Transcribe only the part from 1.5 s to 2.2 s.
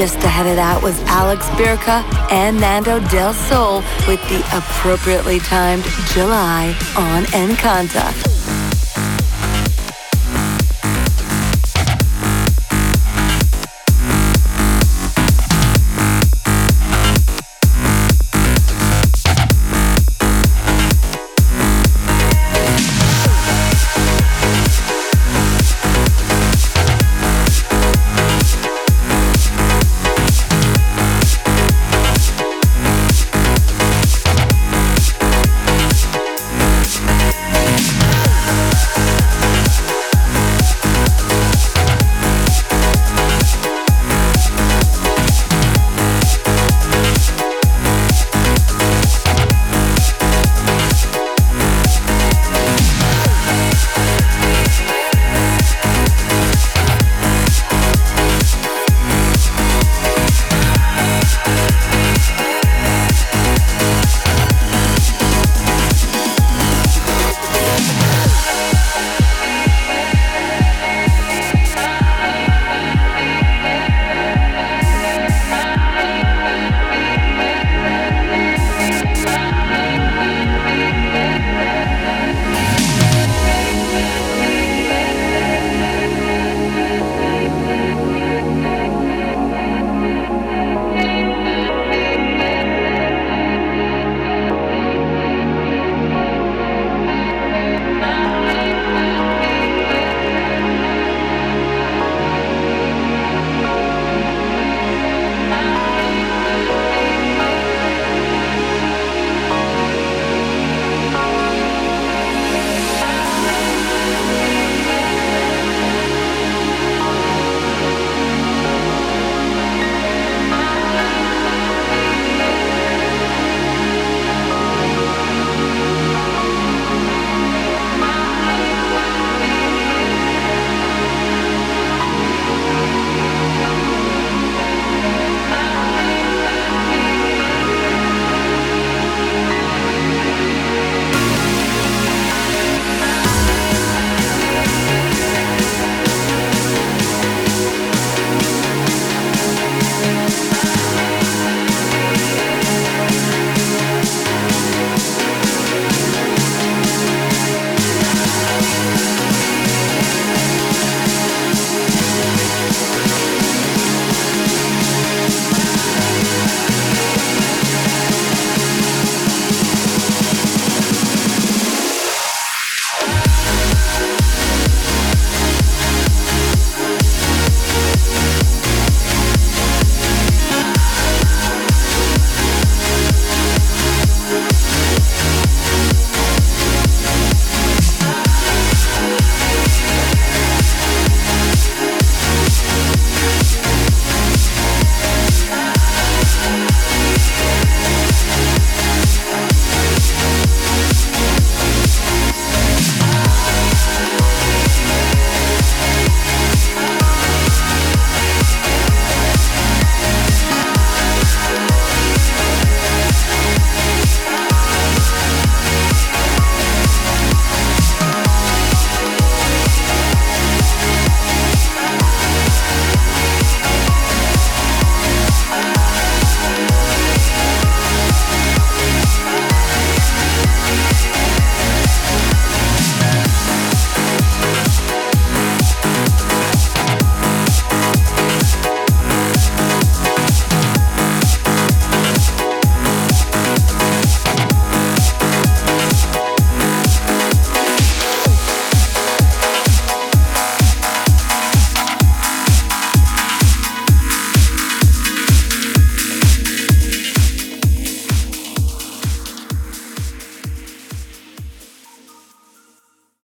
Birka